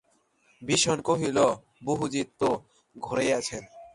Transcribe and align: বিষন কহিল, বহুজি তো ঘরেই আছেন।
বিষন 0.61 0.97
কহিল, 1.01 1.37
বহুজি 1.85 2.21
তো 2.39 2.49
ঘরেই 2.95 3.31
আছেন। 3.33 3.63